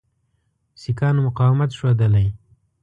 سیکهانو 0.81 1.21
مقاومت 1.27 1.71
ښودلی. 1.79 2.27